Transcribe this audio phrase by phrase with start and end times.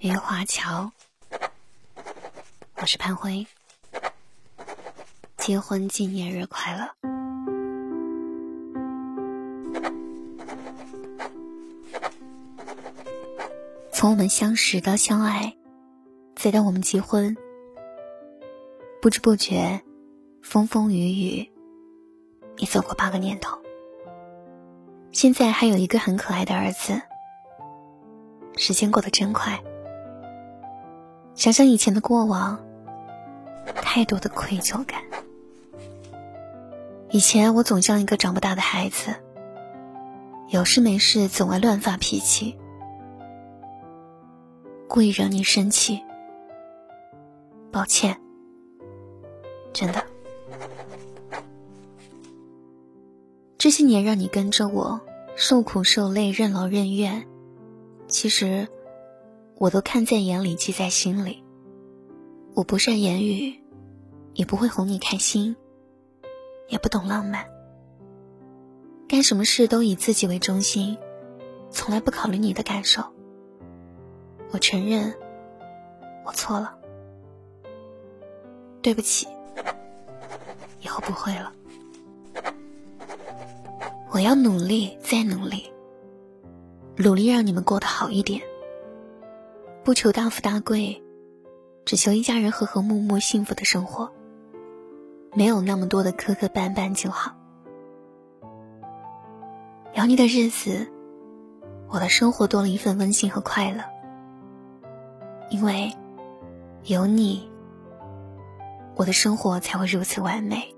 [0.00, 0.90] 余华桥，
[2.76, 3.46] 我是潘辉，
[5.36, 6.88] 结婚纪念日快乐！
[13.92, 15.54] 从我们相识到相爱，
[16.34, 17.36] 再到我们结婚，
[19.02, 19.82] 不知不觉，
[20.40, 21.52] 风风雨雨，
[22.56, 23.60] 已走过八个年头。
[25.12, 26.98] 现在还有一个很可爱的儿子，
[28.56, 29.62] 时间过得真快。
[31.40, 32.60] 想想以前的过往，
[33.74, 35.00] 太多的愧疚感。
[37.08, 39.14] 以前我总像一个长不大的孩子，
[40.48, 42.58] 有事没事总爱乱发脾气，
[44.86, 46.02] 故意惹你生气。
[47.72, 48.20] 抱歉，
[49.72, 50.04] 真的。
[53.56, 55.00] 这些年让你跟着我
[55.36, 57.26] 受苦受累、任劳任怨，
[58.08, 58.68] 其实。
[59.60, 61.44] 我都看在眼里，记在心里。
[62.54, 63.62] 我不善言语，
[64.32, 65.54] 也不会哄你开心，
[66.70, 67.46] 也不懂浪漫。
[69.06, 70.96] 干什么事都以自己为中心，
[71.70, 73.02] 从来不考虑你的感受。
[74.50, 75.14] 我承认，
[76.24, 76.78] 我错了，
[78.80, 79.28] 对不起，
[80.80, 81.52] 以后不会了。
[84.10, 85.70] 我要努力，再努力，
[86.96, 88.40] 努力让你们过得好一点。
[89.90, 91.02] 不求大富大贵，
[91.84, 94.12] 只求一家人和和睦睦、幸福的生活。
[95.34, 97.34] 没有那么多的磕磕绊绊就好。
[99.94, 100.86] 有你的日子，
[101.88, 103.82] 我的生活多了一份温馨和快乐。
[105.50, 105.92] 因为
[106.84, 107.50] 有你，
[108.94, 110.72] 我的生活才会如此完美。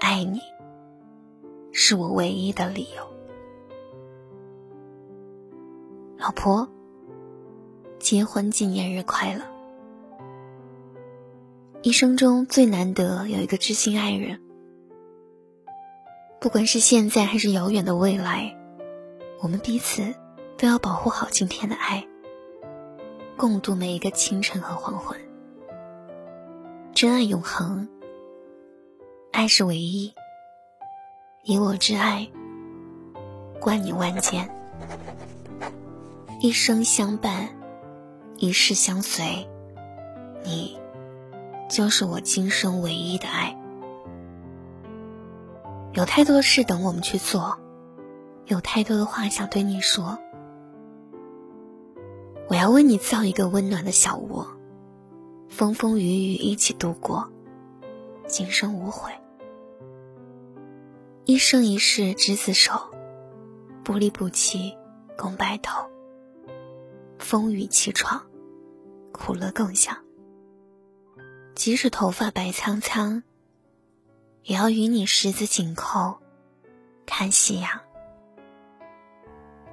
[0.00, 0.40] 爱你，
[1.70, 3.06] 是我唯一的理由。
[6.18, 6.68] 老婆。
[8.10, 9.44] 结婚纪念日快乐！
[11.80, 14.40] 一生中最难得有一个知心爱人，
[16.40, 18.52] 不管是现在还是遥远的未来，
[19.40, 20.12] 我们彼此
[20.58, 22.04] 都要保护好今天的爱，
[23.36, 25.16] 共度每一个清晨和黄昏。
[26.92, 27.88] 真爱永恒，
[29.30, 30.12] 爱是唯一，
[31.44, 32.28] 以我之爱，
[33.60, 34.50] 冠你万千，
[36.40, 37.59] 一生相伴。
[38.40, 39.46] 一世相随，
[40.44, 40.78] 你
[41.68, 43.54] 就是我今生唯一的爱。
[45.92, 47.58] 有太多的事等我们去做，
[48.46, 50.18] 有太多的话想对你说。
[52.48, 54.46] 我要为你造一个温暖的小窝，
[55.50, 57.30] 风风雨雨一起度过，
[58.26, 59.12] 今生无悔。
[61.26, 62.90] 一生一世执子手，
[63.84, 64.78] 不离不弃
[65.18, 65.84] 共白头。
[67.18, 68.22] 风雨齐闯。
[69.12, 69.96] 苦乐共享，
[71.54, 73.22] 即使头发白苍苍，
[74.44, 76.18] 也要与你十指紧扣，
[77.06, 77.80] 看夕阳。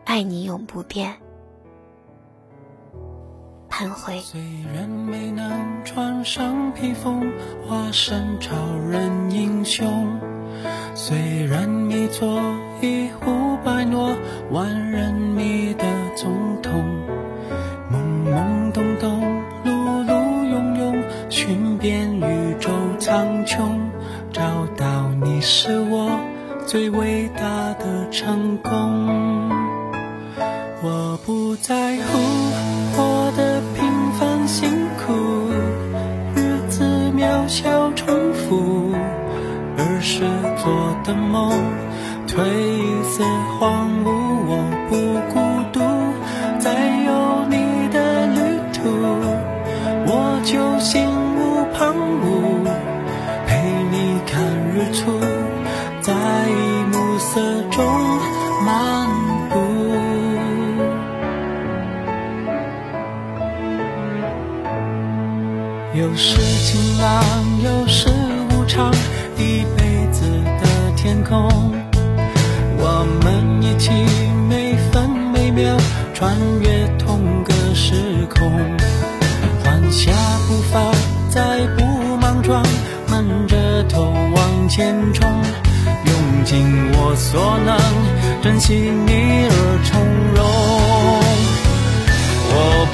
[0.03, 1.17] 爱你永不变，
[3.69, 4.19] 潘辉。
[4.21, 4.39] 虽
[4.73, 7.31] 然没能穿上披风，
[7.65, 8.55] 化身超
[8.89, 10.19] 人英雄，
[10.95, 12.41] 虽然没做
[12.81, 14.15] 一呼百诺，
[14.51, 16.81] 万人迷的总统，
[18.77, 19.37] 懵懂懂。
[22.99, 23.61] 苍穹，
[24.33, 24.41] 找
[24.75, 26.19] 到你是我
[26.65, 29.49] 最伟大的成功。
[30.81, 32.19] 我不在乎
[32.97, 35.13] 我的平凡辛苦，
[36.35, 36.83] 日子
[37.15, 38.91] 渺小重复，
[39.77, 40.25] 儿时
[40.57, 41.53] 做的梦
[42.27, 42.43] 褪
[43.05, 43.23] 色
[43.57, 44.11] 荒芜。
[44.49, 44.51] 我
[44.89, 44.97] 不
[45.33, 45.39] 顾
[58.65, 59.07] 漫
[59.49, 59.59] 步。
[65.93, 67.23] 有时晴朗，
[67.63, 68.09] 有时
[68.51, 68.93] 无常，
[69.37, 70.25] 一辈子
[70.61, 71.49] 的天空。
[72.79, 73.91] 我们一起
[74.47, 75.75] 每分每秒
[76.13, 77.93] 穿越同个时
[78.29, 78.51] 空，
[79.63, 80.11] 缓下
[80.47, 80.91] 步伐，
[81.29, 81.83] 再不
[82.17, 82.63] 莽撞。
[83.09, 84.13] 闷着头
[84.67, 85.43] 前冲，
[86.05, 87.77] 用尽我所能，
[88.41, 90.01] 珍惜你而从
[90.35, 90.43] 容。
[92.49, 92.85] 我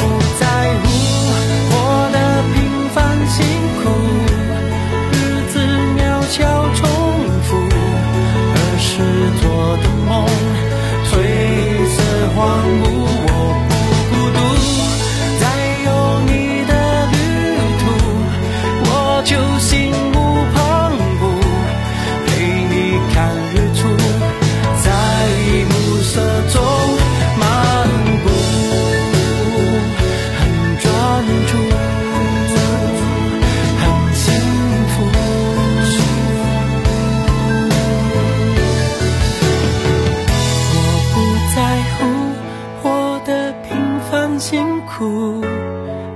[44.46, 45.42] 辛苦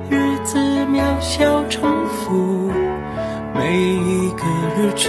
[0.09, 2.69] 日子渺小重复，
[3.55, 4.43] 每一个
[4.75, 5.07] 日出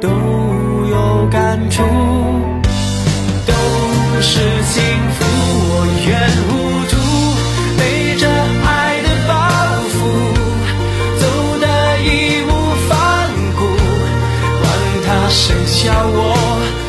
[0.00, 1.82] 都有感触，
[3.44, 3.52] 都
[4.20, 5.24] 是幸福。
[5.66, 6.10] 我愿
[6.46, 6.52] 糊
[6.86, 6.94] 涂，
[7.76, 9.32] 背着爱的包
[9.90, 9.92] 袱，
[11.18, 11.22] 走
[11.58, 11.66] 得
[12.04, 12.06] 义
[12.46, 12.50] 无
[12.88, 12.92] 反
[13.58, 13.60] 顾，
[14.62, 14.64] 管
[15.04, 16.81] 他谁笑我。